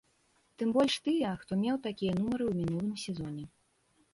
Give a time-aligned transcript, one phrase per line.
[0.61, 3.45] Тым больш тыя, хто меў такія нумары ў мінулым сезоне.